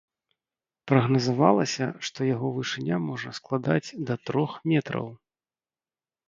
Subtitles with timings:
[0.91, 5.07] Прагназавалася, што яго вышыня можа складаць да трох метраў.